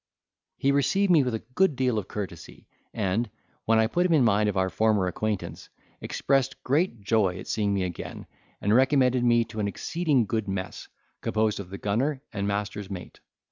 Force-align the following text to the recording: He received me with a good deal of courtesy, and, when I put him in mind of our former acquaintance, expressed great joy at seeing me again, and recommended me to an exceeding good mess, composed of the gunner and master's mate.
He 0.57 0.71
received 0.71 1.11
me 1.11 1.21
with 1.21 1.35
a 1.35 1.43
good 1.53 1.75
deal 1.75 1.99
of 1.99 2.07
courtesy, 2.07 2.65
and, 2.91 3.29
when 3.65 3.77
I 3.77 3.85
put 3.85 4.07
him 4.07 4.13
in 4.13 4.23
mind 4.23 4.49
of 4.49 4.57
our 4.57 4.71
former 4.71 5.05
acquaintance, 5.05 5.69
expressed 6.01 6.63
great 6.63 7.01
joy 7.01 7.37
at 7.37 7.45
seeing 7.45 7.71
me 7.71 7.83
again, 7.83 8.25
and 8.59 8.73
recommended 8.73 9.23
me 9.23 9.43
to 9.45 9.59
an 9.59 9.67
exceeding 9.67 10.25
good 10.25 10.47
mess, 10.47 10.87
composed 11.21 11.59
of 11.59 11.69
the 11.69 11.77
gunner 11.77 12.23
and 12.33 12.47
master's 12.47 12.89
mate. 12.89 13.19